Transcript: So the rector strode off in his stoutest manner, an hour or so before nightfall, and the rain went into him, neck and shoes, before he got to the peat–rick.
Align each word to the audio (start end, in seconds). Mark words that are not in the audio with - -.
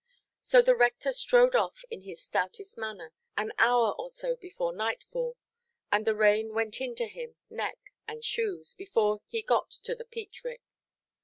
So 0.39 0.63
the 0.63 0.75
rector 0.75 1.11
strode 1.11 1.53
off 1.55 1.85
in 1.91 2.01
his 2.01 2.23
stoutest 2.23 2.75
manner, 2.75 3.13
an 3.37 3.51
hour 3.59 3.91
or 3.93 4.09
so 4.09 4.35
before 4.35 4.73
nightfall, 4.73 5.37
and 5.91 6.07
the 6.07 6.15
rain 6.15 6.55
went 6.55 6.81
into 6.81 7.05
him, 7.05 7.35
neck 7.51 7.77
and 8.07 8.25
shoes, 8.25 8.73
before 8.73 9.21
he 9.27 9.43
got 9.43 9.69
to 9.69 9.93
the 9.93 10.05
peat–rick. 10.05 10.63